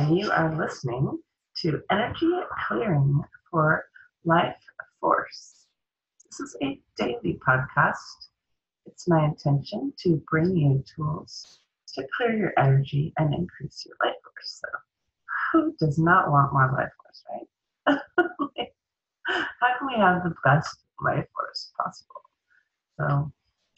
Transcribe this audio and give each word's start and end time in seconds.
and 0.00 0.16
you 0.16 0.30
are 0.30 0.56
listening 0.56 1.18
to 1.54 1.82
Energy 1.90 2.30
Clearing 2.66 3.22
for 3.50 3.84
Life 4.24 4.56
Force. 4.98 5.66
This 6.24 6.40
is 6.40 6.56
a 6.62 6.80
daily 6.96 7.38
podcast. 7.46 8.28
It's 8.86 9.06
my 9.06 9.26
intention 9.26 9.92
to 9.98 10.22
bring 10.30 10.56
you 10.56 10.82
tools 10.96 11.58
to 11.94 12.06
clear 12.16 12.34
your 12.34 12.52
energy 12.58 13.12
and 13.18 13.34
increase 13.34 13.84
your 13.84 13.94
life 14.02 14.16
force. 14.24 14.62
So, 14.62 14.68
who 15.52 15.76
does 15.78 15.98
not 15.98 16.30
want 16.30 16.54
more 16.54 16.72
life 16.72 16.92
force, 17.02 17.22
right? 17.28 17.98
How 19.26 19.78
can 19.78 19.86
we 19.86 20.00
have 20.00 20.22
the 20.24 20.34
best 20.42 20.78
life 21.04 21.26
force 21.34 21.72
possible? 21.78 22.22
So, 22.98 23.30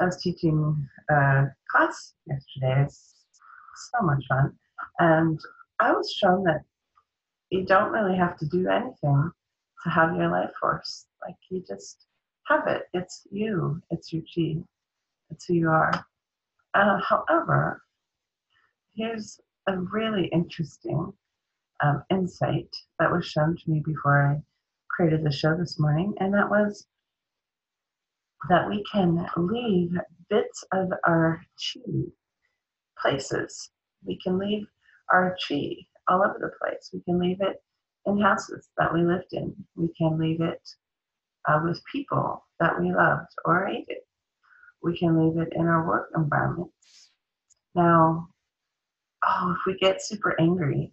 I 0.00 0.06
was 0.06 0.22
teaching 0.22 0.88
a 1.10 1.44
class 1.70 2.14
yesterday. 2.26 2.84
It's 2.84 3.12
so 3.92 4.06
much 4.06 4.24
fun. 4.30 4.54
And 4.98 5.38
I 5.78 5.92
was 5.92 6.12
shown 6.12 6.44
that 6.44 6.62
you 7.50 7.64
don't 7.64 7.92
really 7.92 8.16
have 8.16 8.36
to 8.38 8.46
do 8.46 8.68
anything 8.68 9.30
to 9.82 9.90
have 9.90 10.16
your 10.16 10.30
life 10.30 10.50
force. 10.60 11.06
Like 11.22 11.36
you 11.50 11.62
just 11.66 12.06
have 12.46 12.66
it. 12.66 12.82
It's 12.92 13.26
you. 13.30 13.80
It's 13.90 14.12
your 14.12 14.22
chi. 14.22 14.62
It's 15.30 15.44
who 15.46 15.54
you 15.54 15.70
are. 15.70 15.92
Uh, 16.74 17.00
however, 17.00 17.82
here's 18.94 19.40
a 19.66 19.78
really 19.78 20.26
interesting 20.26 21.12
um, 21.82 22.02
insight 22.10 22.74
that 22.98 23.10
was 23.10 23.26
shown 23.26 23.56
to 23.56 23.70
me 23.70 23.80
before 23.84 24.26
I 24.26 24.42
created 24.88 25.24
the 25.24 25.32
show 25.32 25.56
this 25.56 25.78
morning, 25.78 26.14
and 26.20 26.32
that 26.34 26.48
was 26.48 26.86
that 28.48 28.68
we 28.68 28.84
can 28.90 29.26
leave 29.36 29.92
bits 30.30 30.64
of 30.72 30.90
our 31.06 31.40
chi 31.58 31.80
places. 33.00 33.70
We 34.04 34.18
can 34.22 34.38
leave 34.38 34.66
our 35.12 35.36
chi 35.48 35.76
all 36.08 36.22
over 36.22 36.38
the 36.40 36.50
place. 36.60 36.90
We 36.92 37.00
can 37.00 37.18
leave 37.18 37.40
it 37.40 37.62
in 38.06 38.20
houses 38.20 38.68
that 38.78 38.92
we 38.92 39.02
lived 39.02 39.32
in. 39.32 39.54
We 39.74 39.88
can 39.96 40.18
leave 40.18 40.40
it 40.40 40.68
uh, 41.48 41.60
with 41.64 41.82
people 41.90 42.44
that 42.60 42.80
we 42.80 42.92
loved 42.92 43.30
or 43.44 43.66
hated. 43.66 44.02
We 44.82 44.96
can 44.96 45.18
leave 45.18 45.38
it 45.38 45.52
in 45.54 45.66
our 45.66 45.86
work 45.86 46.10
environments. 46.16 47.10
Now, 47.74 48.28
oh, 49.26 49.56
if 49.58 49.66
we 49.66 49.78
get 49.78 50.02
super 50.02 50.40
angry, 50.40 50.92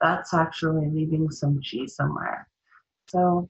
that's 0.00 0.34
actually 0.34 0.88
leaving 0.90 1.30
some 1.30 1.60
chi 1.60 1.86
somewhere. 1.86 2.48
So 3.08 3.48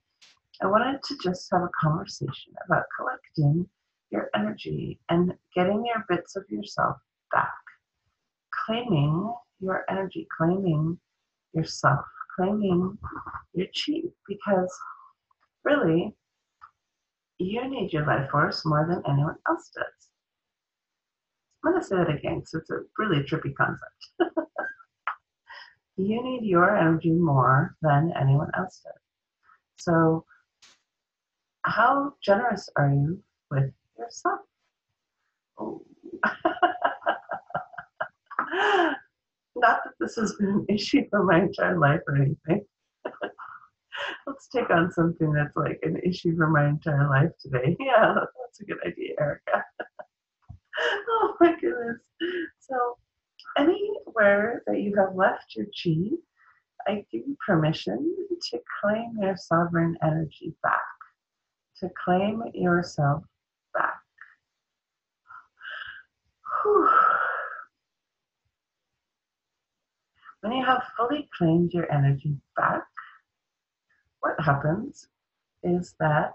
I 0.62 0.66
wanted 0.66 1.02
to 1.02 1.18
just 1.22 1.48
have 1.52 1.62
a 1.62 1.70
conversation 1.80 2.52
about 2.66 2.84
collecting 2.96 3.68
your 4.10 4.30
energy 4.34 5.00
and 5.08 5.32
getting 5.54 5.84
your 5.84 6.04
bits 6.08 6.36
of 6.36 6.44
yourself 6.48 6.96
back. 7.32 7.50
Claiming 8.66 9.34
your 9.60 9.84
energy, 9.88 10.26
claiming 10.36 10.98
yourself, 11.52 12.04
claiming 12.36 12.98
your 13.54 13.66
chi, 13.68 14.02
because 14.28 14.72
really, 15.64 16.14
you 17.38 17.68
need 17.68 17.92
your 17.92 18.06
life 18.06 18.30
force 18.30 18.64
more 18.64 18.86
than 18.88 19.02
anyone 19.10 19.36
else 19.48 19.70
does. 19.74 20.08
I'm 21.64 21.72
going 21.72 21.82
to 21.82 21.86
say 21.86 21.96
that 21.96 22.10
again 22.10 22.40
because 22.40 22.54
it's 22.54 22.70
a 22.70 22.80
really 22.98 23.22
trippy 23.22 23.54
concept. 23.54 24.06
you 25.96 26.22
need 26.22 26.44
your 26.44 26.76
energy 26.76 27.10
more 27.10 27.74
than 27.80 28.12
anyone 28.20 28.50
else 28.56 28.80
does. 28.84 28.92
So, 29.76 30.24
how 31.62 32.14
generous 32.22 32.68
are 32.76 32.90
you 32.90 33.22
with 33.50 33.72
yourself? 33.98 34.40
Oh. 35.58 35.82
Not 39.64 39.80
that 39.84 39.94
this 39.98 40.16
has 40.16 40.34
been 40.34 40.48
an 40.48 40.66
issue 40.74 41.04
for 41.08 41.24
my 41.24 41.40
entire 41.40 41.78
life 41.78 42.00
or 42.06 42.16
anything. 42.16 42.66
Let's 44.26 44.48
take 44.48 44.68
on 44.68 44.92
something 44.92 45.32
that's 45.32 45.56
like 45.56 45.78
an 45.82 45.96
issue 46.04 46.36
for 46.36 46.48
my 46.48 46.68
entire 46.68 47.08
life 47.08 47.30
today. 47.40 47.74
Yeah, 47.80 48.14
that's 48.14 48.60
a 48.60 48.64
good 48.64 48.78
idea, 48.86 49.14
Erica. 49.18 49.64
oh 51.08 51.34
my 51.40 51.54
goodness. 51.58 52.00
So, 52.60 52.98
anywhere 53.56 54.62
that 54.66 54.80
you 54.82 54.94
have 54.96 55.14
left 55.14 55.54
your 55.56 55.66
chi, 55.66 56.10
I 56.86 57.06
give 57.10 57.22
you 57.26 57.36
permission 57.46 58.14
to 58.50 58.60
claim 58.82 59.16
your 59.18 59.36
sovereign 59.36 59.96
energy 60.02 60.54
back, 60.62 60.80
to 61.78 61.88
claim 62.04 62.42
yourself 62.52 63.24
back. 63.72 63.94
Whew. 66.64 67.03
When 70.44 70.52
you 70.52 70.64
have 70.66 70.82
fully 70.94 71.26
claimed 71.38 71.72
your 71.72 71.90
energy 71.90 72.36
back, 72.54 72.84
what 74.20 74.38
happens 74.38 75.08
is 75.62 75.94
that 76.00 76.34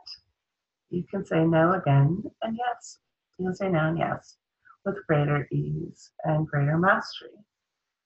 you 0.89 1.03
can 1.03 1.23
say 1.23 1.45
no 1.45 1.73
again 1.73 2.23
and 2.41 2.57
yes. 2.57 2.97
You 3.37 3.45
can 3.45 3.55
say 3.55 3.69
no 3.69 3.89
and 3.89 3.99
yes 3.99 4.37
with 4.83 5.05
greater 5.05 5.47
ease 5.51 6.09
and 6.23 6.47
greater 6.47 6.75
mastery. 6.79 7.37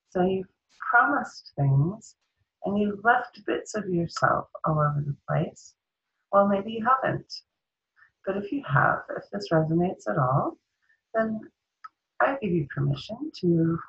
So 0.10 0.24
you've 0.24 0.50
promised 0.92 1.54
things 1.56 2.18
and 2.66 2.78
you've 2.78 3.06
left 3.06 3.40
bits 3.48 3.74
of 3.74 3.88
yourself 3.88 4.50
all 4.66 4.74
over 4.74 5.06
the 5.06 5.16
place. 5.26 5.76
Well, 6.34 6.50
maybe 6.50 6.74
you 6.74 6.86
haven't. 6.86 7.34
But 8.26 8.36
if 8.36 8.52
you 8.52 8.62
have, 8.68 9.04
if 9.16 9.24
this 9.32 9.48
resonates 9.54 10.10
at 10.10 10.18
all, 10.18 10.58
then 11.14 11.40
I 12.20 12.36
give 12.42 12.52
you 12.52 12.68
permission 12.76 13.32
to 13.40 13.80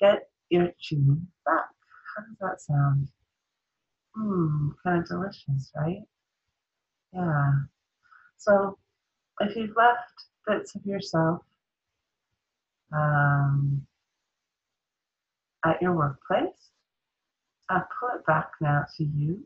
get 0.00 0.31
chi 0.60 0.96
back. 1.46 1.70
How 2.16 2.22
does 2.24 2.38
that 2.40 2.60
sound? 2.60 3.08
Hmm, 4.14 4.68
kind 4.84 5.00
of 5.00 5.08
delicious, 5.08 5.70
right? 5.74 6.02
Yeah. 7.14 7.52
So 8.38 8.78
if 9.40 9.56
you've 9.56 9.76
left 9.76 10.12
bits 10.46 10.74
of 10.74 10.84
yourself 10.84 11.42
um, 12.92 13.86
at 15.64 15.80
your 15.80 15.94
workplace, 15.94 16.70
uh, 17.70 17.80
pull 17.98 18.10
it 18.18 18.26
back 18.26 18.50
now 18.60 18.84
to 18.96 19.04
you. 19.04 19.44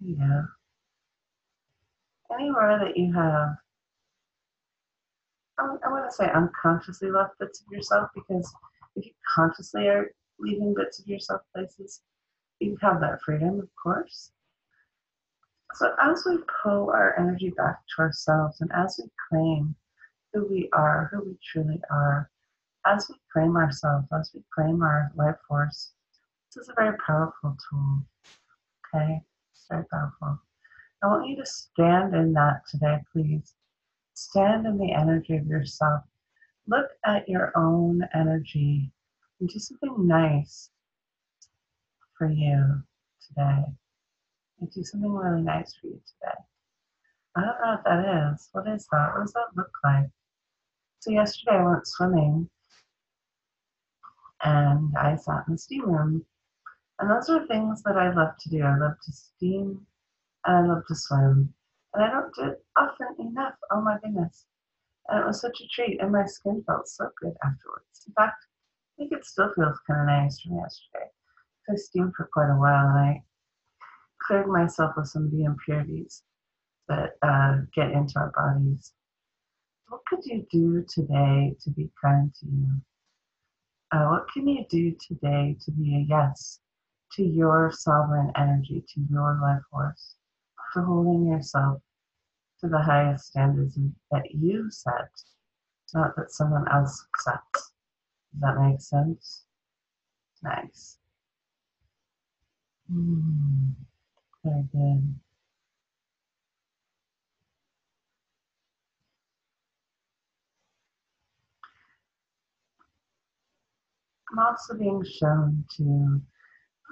Yeah. 0.00 0.42
Anywhere 2.32 2.78
that 2.78 2.96
you 2.96 3.12
have 3.14 3.56
Um, 5.58 5.78
I 5.84 5.90
want 5.90 6.08
to 6.08 6.14
say 6.14 6.30
unconsciously 6.32 7.10
left 7.10 7.38
bits 7.38 7.60
of 7.60 7.72
yourself 7.72 8.10
because 8.14 8.52
if 8.96 9.06
you 9.06 9.12
consciously 9.34 9.88
are 9.88 10.12
leaving 10.38 10.74
bits 10.74 11.00
of 11.00 11.06
yourself 11.06 11.42
places, 11.54 12.00
you 12.60 12.76
have 12.80 13.00
that 13.00 13.20
freedom, 13.22 13.60
of 13.60 13.68
course. 13.80 14.30
So 15.74 15.94
as 16.00 16.24
we 16.24 16.38
pull 16.62 16.90
our 16.90 17.18
energy 17.18 17.50
back 17.50 17.80
to 17.96 18.02
ourselves 18.02 18.60
and 18.60 18.70
as 18.74 18.98
we 19.02 19.10
claim 19.28 19.74
who 20.32 20.46
we 20.46 20.68
are, 20.72 21.08
who 21.12 21.24
we 21.24 21.38
truly 21.52 21.80
are, 21.90 22.30
as 22.86 23.08
we 23.08 23.16
claim 23.32 23.56
ourselves, 23.56 24.06
as 24.18 24.30
we 24.34 24.42
claim 24.54 24.82
our 24.82 25.12
life 25.16 25.36
force, 25.46 25.92
this 26.54 26.62
is 26.62 26.68
a 26.70 26.74
very 26.74 26.96
powerful 27.04 27.56
tool. 27.68 28.02
Okay? 28.94 29.20
Very 29.70 29.84
powerful. 29.90 30.38
I 31.02 31.06
want 31.08 31.28
you 31.28 31.36
to 31.36 31.46
stand 31.46 32.14
in 32.14 32.32
that 32.32 32.62
today, 32.68 32.98
please. 33.12 33.54
Stand 34.18 34.66
in 34.66 34.78
the 34.78 34.92
energy 34.92 35.36
of 35.36 35.46
yourself. 35.46 36.02
Look 36.66 36.88
at 37.06 37.28
your 37.28 37.52
own 37.56 38.02
energy 38.12 38.90
and 39.38 39.48
do 39.48 39.60
something 39.60 40.08
nice 40.08 40.70
for 42.18 42.28
you 42.28 42.82
today. 43.28 43.62
And 44.60 44.70
do 44.72 44.82
something 44.82 45.12
really 45.12 45.42
nice 45.42 45.72
for 45.76 45.86
you 45.86 46.00
today. 46.04 46.34
I 47.36 47.42
don't 47.42 47.60
know 47.60 47.76
what 47.76 47.84
that 47.84 48.32
is. 48.32 48.48
What 48.50 48.66
is 48.66 48.88
that? 48.90 49.12
What 49.14 49.20
does 49.20 49.32
that 49.34 49.56
look 49.56 49.70
like? 49.84 50.10
So 50.98 51.12
yesterday 51.12 51.58
I 51.58 51.64
went 51.64 51.86
swimming 51.86 52.50
and 54.42 54.96
I 54.98 55.14
sat 55.14 55.44
in 55.46 55.52
the 55.52 55.58
steam 55.58 55.88
room. 55.88 56.26
And 56.98 57.08
those 57.08 57.30
are 57.30 57.46
things 57.46 57.84
that 57.84 57.96
I 57.96 58.12
love 58.12 58.36
to 58.40 58.50
do. 58.50 58.64
I 58.64 58.76
love 58.78 58.96
to 59.00 59.12
steam 59.12 59.86
and 60.44 60.56
I 60.56 60.74
love 60.74 60.82
to 60.88 60.94
swim. 60.96 61.54
And 61.94 62.04
I 62.04 62.10
don't 62.10 62.34
do 62.34 62.42
it 62.52 62.64
often 62.76 63.08
enough. 63.18 63.54
Oh 63.70 63.80
my 63.80 63.98
goodness. 64.02 64.46
And 65.08 65.20
it 65.20 65.26
was 65.26 65.40
such 65.40 65.60
a 65.60 65.68
treat. 65.68 66.00
And 66.00 66.12
my 66.12 66.26
skin 66.26 66.62
felt 66.66 66.88
so 66.88 67.10
good 67.20 67.34
afterwards. 67.44 68.04
In 68.06 68.12
fact, 68.14 68.44
I 68.44 69.02
think 69.02 69.12
it 69.12 69.24
still 69.24 69.52
feels 69.54 69.78
kind 69.86 70.00
of 70.00 70.06
nice 70.06 70.40
from 70.40 70.56
yesterday. 70.56 71.10
I 71.70 71.74
steamed 71.76 72.14
for 72.16 72.28
quite 72.32 72.50
a 72.50 72.58
while 72.58 72.88
and 72.88 72.98
I 72.98 73.22
cleared 74.26 74.48
myself 74.48 74.96
of 74.96 75.08
some 75.08 75.24
of 75.24 75.30
the 75.30 75.44
impurities 75.44 76.22
that 76.88 77.12
uh, 77.22 77.58
get 77.74 77.90
into 77.92 78.18
our 78.18 78.32
bodies. 78.34 78.92
What 79.88 80.00
could 80.06 80.24
you 80.24 80.46
do 80.50 80.84
today 80.88 81.56
to 81.62 81.70
be 81.70 81.90
kind 82.02 82.34
to 82.40 82.46
you? 82.46 82.68
Uh, 83.90 84.08
what 84.08 84.26
can 84.32 84.46
you 84.46 84.66
do 84.68 84.94
today 85.06 85.56
to 85.64 85.70
be 85.70 85.96
a 85.96 86.06
yes 86.08 86.60
to 87.12 87.22
your 87.22 87.72
sovereign 87.72 88.30
energy, 88.36 88.84
to 88.94 89.00
your 89.10 89.38
life 89.40 89.62
force? 89.70 90.17
To 90.74 90.82
holding 90.82 91.26
yourself 91.26 91.80
to 92.60 92.68
the 92.68 92.78
highest 92.78 93.28
standards 93.28 93.78
that 94.10 94.30
you 94.32 94.70
set, 94.70 95.10
not 95.94 96.16
that 96.16 96.30
someone 96.32 96.66
else 96.72 97.06
sets. 97.18 97.72
Does 98.32 98.40
that 98.40 98.60
make 98.60 98.80
sense? 98.80 99.44
Nice. 100.42 100.98
Mm, 102.92 103.72
very 104.44 104.62
good. 104.72 105.14
I'm 114.30 114.38
also 114.38 114.74
being 114.74 115.02
shown 115.04 115.64
to 115.76 116.20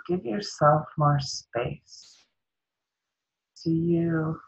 give 0.09 0.25
yourself 0.25 0.87
more 0.97 1.21
space. 1.21 2.26
Do 3.67 3.73
you 3.73 4.41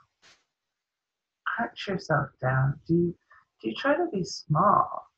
cut 1.57 1.73
yourself 1.89 2.29
down? 2.41 2.79
Do 2.87 2.95
you, 2.95 3.15
do 3.61 3.69
you 3.71 3.75
try 3.75 3.97
to 3.97 4.07
be 4.13 4.23
small? 4.23 5.09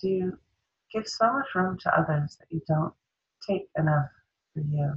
Do 0.00 0.08
you 0.08 0.38
give 0.90 1.06
so 1.06 1.30
much 1.30 1.54
room 1.54 1.76
to 1.80 1.94
others 1.94 2.38
that 2.40 2.46
you 2.48 2.62
don't 2.66 2.94
take 3.46 3.68
enough 3.76 4.08
for 4.54 4.60
you? 4.60 4.94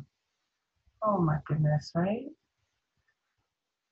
Oh 1.04 1.18
my 1.18 1.40
goodness, 1.46 1.92
right? 1.94 2.28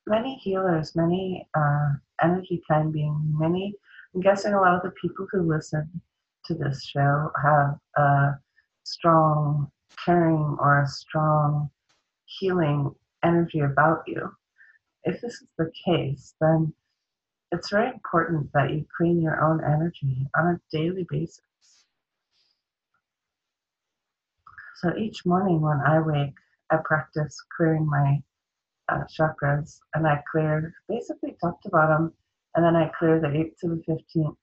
Many 0.08 0.36
healers, 0.36 0.96
many 0.96 1.46
uh, 1.54 1.90
energy 2.24 2.64
kind 2.66 2.94
beings, 2.94 3.20
many, 3.26 3.74
I'm 4.16 4.22
guessing 4.22 4.54
a 4.54 4.62
lot 4.62 4.78
of 4.78 4.84
the 4.84 4.92
people 4.92 5.28
who 5.34 5.42
listen 5.42 6.00
to 6.46 6.54
this 6.54 6.82
show 6.86 7.30
have 7.44 7.76
a 7.98 8.40
strong 8.86 9.70
caring 10.06 10.56
or 10.62 10.82
a 10.82 10.88
strong 10.88 11.70
healing 12.24 12.96
energy 13.24 13.60
about 13.60 14.04
you. 14.08 14.32
If 15.04 15.22
this 15.22 15.34
is 15.34 15.48
the 15.58 15.72
case, 15.86 16.34
then 16.40 16.74
it's 17.52 17.70
very 17.70 17.90
important 17.90 18.52
that 18.54 18.72
you 18.72 18.86
clean 18.98 19.22
your 19.22 19.44
own 19.44 19.64
energy 19.64 20.28
on 20.38 20.48
a 20.48 20.76
daily 20.76 21.06
basis. 21.10 21.42
So 24.78 24.96
each 24.98 25.26
morning 25.26 25.62
when 25.62 25.80
I 25.80 26.00
wake, 26.00 26.34
I 26.72 26.78
practice 26.84 27.38
clearing 27.56 27.86
my 27.86 28.22
uh, 28.90 29.04
chakras 29.18 29.80
and 29.94 30.08
I 30.08 30.22
clear 30.32 30.74
basically 30.90 31.36
top 31.42 31.62
to 31.62 31.70
bottom 31.70 32.14
and 32.56 32.66
then 32.66 32.76
I 32.76 32.92
clear 32.98 33.20
the 33.20 33.28
8th 33.28 33.58
to 33.60 33.68
the 33.70 33.84
15th 33.88 34.36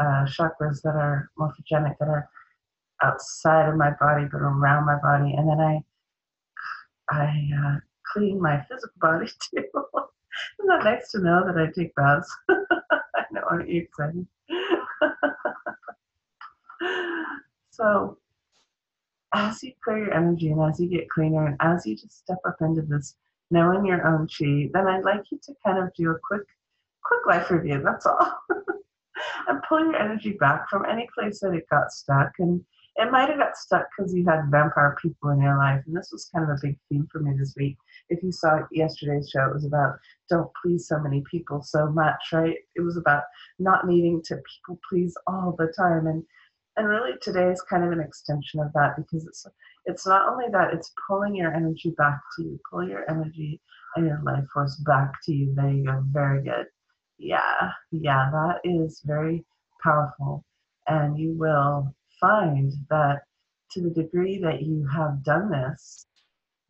uh, 0.00 0.26
chakras 0.26 0.82
that 0.82 0.94
are 0.94 1.30
morphogenic, 1.38 1.98
that 1.98 2.08
are 2.08 2.28
outside 3.02 3.68
of 3.68 3.76
my 3.76 3.90
body 4.00 4.26
but 4.30 4.40
around 4.40 4.86
my 4.86 4.98
body, 5.02 5.34
and 5.34 5.48
then 5.48 5.60
I 5.60 5.84
I 7.10 7.50
uh, 7.64 7.78
clean 8.12 8.40
my 8.40 8.62
physical 8.68 8.94
body 9.00 9.26
too. 9.50 9.64
Isn't 10.58 10.68
that 10.68 10.84
nice 10.84 11.10
to 11.12 11.20
know 11.20 11.44
that 11.46 11.58
I 11.60 11.70
take 11.70 11.94
baths? 11.94 12.34
I 12.50 13.24
know, 13.32 13.42
aren't 13.50 13.68
you 13.68 13.82
excited? 13.82 14.26
so, 17.70 18.18
as 19.34 19.62
you 19.62 19.72
clear 19.84 19.98
your 19.98 20.14
energy 20.14 20.50
and 20.50 20.62
as 20.62 20.80
you 20.80 20.88
get 20.88 21.08
cleaner 21.10 21.46
and 21.46 21.56
as 21.60 21.86
you 21.86 21.96
just 21.96 22.18
step 22.18 22.38
up 22.46 22.56
into 22.60 22.82
this 22.82 23.16
knowing 23.50 23.84
your 23.84 24.06
own 24.06 24.26
chi, 24.26 24.70
then 24.72 24.86
I'd 24.86 25.04
like 25.04 25.30
you 25.30 25.38
to 25.44 25.54
kind 25.64 25.78
of 25.78 25.92
do 25.94 26.10
a 26.10 26.18
quick, 26.26 26.46
quick 27.04 27.26
life 27.26 27.50
review. 27.50 27.82
That's 27.84 28.06
all. 28.06 28.34
and 29.48 29.62
pull 29.68 29.80
your 29.80 29.96
energy 29.96 30.32
back 30.32 30.68
from 30.68 30.86
any 30.86 31.08
place 31.14 31.40
that 31.40 31.52
it 31.52 31.68
got 31.68 31.92
stuck. 31.92 32.32
And 32.38 32.64
it 32.96 33.10
might 33.10 33.28
have 33.28 33.38
got 33.38 33.56
stuck 33.56 33.86
because 33.96 34.14
you 34.14 34.24
had 34.24 34.50
vampire 34.50 34.96
people 35.00 35.30
in 35.30 35.40
your 35.40 35.58
life. 35.58 35.82
And 35.86 35.96
this 35.96 36.10
was 36.12 36.30
kind 36.34 36.50
of 36.50 36.56
a 36.56 36.60
big 36.60 36.78
theme 36.88 37.06
for 37.12 37.20
me 37.20 37.36
this 37.38 37.54
week. 37.56 37.76
If 38.12 38.22
you 38.22 38.32
saw 38.32 38.60
yesterday's 38.70 39.30
show, 39.30 39.46
it 39.46 39.54
was 39.54 39.64
about 39.64 39.94
don't 40.30 40.50
please 40.62 40.86
so 40.86 40.98
many 40.98 41.22
people 41.30 41.62
so 41.62 41.90
much, 41.90 42.20
right? 42.32 42.56
It 42.76 42.80
was 42.80 42.96
about 42.96 43.24
not 43.58 43.86
needing 43.86 44.22
to 44.26 44.36
people 44.36 44.80
please 44.88 45.14
all 45.26 45.54
the 45.58 45.72
time. 45.76 46.06
And 46.06 46.24
and 46.76 46.88
really 46.88 47.12
today 47.20 47.50
is 47.50 47.62
kind 47.68 47.84
of 47.84 47.92
an 47.92 48.00
extension 48.00 48.60
of 48.60 48.72
that 48.74 48.96
because 48.96 49.26
it's 49.26 49.46
it's 49.84 50.06
not 50.06 50.28
only 50.28 50.46
that 50.52 50.72
it's 50.72 50.92
pulling 51.06 51.34
your 51.34 51.52
energy 51.52 51.90
back 51.98 52.18
to 52.36 52.44
you 52.44 52.60
pull 52.70 52.88
your 52.88 53.04
energy 53.10 53.60
and 53.96 54.06
your 54.06 54.22
life 54.24 54.44
force 54.54 54.76
back 54.86 55.12
to 55.24 55.34
you 55.34 55.52
there 55.54 55.68
you 55.70 55.84
go 55.84 56.02
very 56.12 56.42
good 56.42 56.66
yeah, 57.22 57.70
yeah, 57.92 58.30
that 58.32 58.60
is 58.64 59.00
very 59.04 59.44
powerful. 59.80 60.44
And 60.88 61.16
you 61.16 61.34
will 61.38 61.94
find 62.20 62.72
that 62.90 63.20
to 63.72 63.80
the 63.80 63.90
degree 63.90 64.38
that 64.38 64.62
you 64.62 64.86
have 64.88 65.22
done 65.22 65.50
this, 65.50 66.06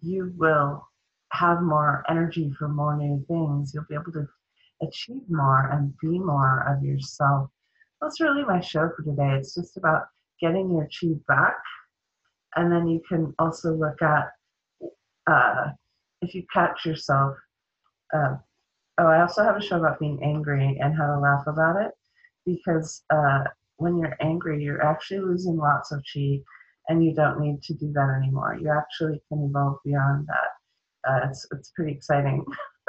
you 0.00 0.32
will 0.36 0.86
have 1.32 1.62
more 1.62 2.05
energy 2.08 2.52
for 2.58 2.69
more 2.69 2.96
new 2.96 3.25
things. 3.26 3.73
You'll 3.75 3.84
be 3.88 3.94
able 3.94 4.12
to 4.12 4.26
achieve 4.82 5.23
more 5.29 5.70
and 5.70 5.94
be 5.99 6.19
more 6.19 6.64
of 6.69 6.82
yourself. 6.84 7.50
That's 8.00 8.20
really 8.20 8.44
my 8.44 8.61
show 8.61 8.90
for 8.96 9.02
today. 9.02 9.37
It's 9.38 9.55
just 9.55 9.76
about 9.76 10.06
getting 10.40 10.70
your 10.70 10.88
chi 10.88 11.14
back. 11.29 11.56
And 12.56 12.70
then 12.70 12.87
you 12.87 13.00
can 13.08 13.34
also 13.38 13.73
look 13.75 14.02
at 14.02 14.29
uh, 15.26 15.70
if 16.20 16.34
you 16.34 16.44
catch 16.52 16.84
yourself 16.84 17.37
uh, 18.14 18.37
Oh, 18.99 19.06
I 19.06 19.23
also 19.23 19.43
have 19.43 19.56
a 19.56 19.62
show 19.62 19.79
about 19.79 19.99
being 19.99 20.23
angry 20.23 20.79
and 20.81 20.94
how 20.94 21.06
to 21.06 21.19
laugh 21.19 21.46
about 21.46 21.81
it 21.81 21.93
because 22.44 23.02
uh, 23.11 23.44
when 23.76 23.96
you're 23.99 24.17
angry, 24.20 24.62
you're 24.62 24.84
actually 24.84 25.20
losing 25.20 25.56
lots 25.56 25.93
of 25.93 26.05
chi 26.12 26.40
and 26.88 27.05
you 27.05 27.14
don't 27.14 27.40
need 27.40 27.62
to 27.62 27.75
do 27.75 27.90
that 27.94 28.20
anymore. 28.23 28.58
You 28.61 28.70
actually 28.70 29.23
can 29.29 29.44
evolve 29.44 29.79
beyond 29.84 30.26
that. 30.26 30.50
Uh, 31.08 31.20
it's, 31.28 31.46
it's 31.52 31.70
pretty 31.70 31.93
exciting. 31.93 32.44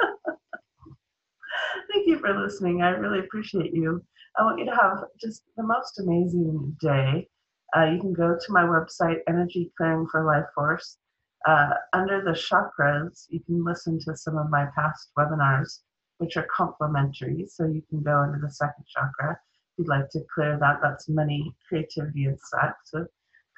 Thank 1.92 2.06
you 2.06 2.18
for 2.18 2.38
listening. 2.40 2.82
I 2.82 2.90
really 2.90 3.20
appreciate 3.20 3.72
you. 3.74 4.02
I 4.38 4.42
want 4.42 4.58
you 4.58 4.66
to 4.66 4.74
have 4.74 5.04
just 5.20 5.44
the 5.56 5.62
most 5.62 6.00
amazing 6.00 6.76
day. 6.80 7.28
Uh, 7.76 7.84
you 7.86 8.00
can 8.00 8.12
go 8.12 8.36
to 8.36 8.52
my 8.52 8.62
website, 8.62 9.18
Energy 9.28 9.72
Clearing 9.76 10.06
for 10.10 10.24
Life 10.24 10.46
Force. 10.54 10.98
Uh, 11.46 11.70
under 11.92 12.22
the 12.22 12.30
chakras, 12.30 13.26
you 13.28 13.40
can 13.40 13.64
listen 13.64 13.98
to 14.00 14.16
some 14.16 14.38
of 14.38 14.50
my 14.50 14.66
past 14.74 15.10
webinars 15.18 15.80
which 16.18 16.36
are 16.36 16.46
complimentary. 16.54 17.46
So 17.46 17.66
you 17.66 17.82
can 17.90 18.02
go 18.02 18.22
into 18.22 18.38
the 18.38 18.50
second 18.50 18.84
chakra 18.86 19.32
if 19.32 19.78
you'd 19.78 19.88
like 19.88 20.08
to 20.10 20.20
clear 20.34 20.58
that. 20.60 20.78
That's 20.82 21.08
money, 21.08 21.54
creativity, 21.68 22.26
and 22.26 22.38
sex. 22.40 22.74
So 22.84 23.06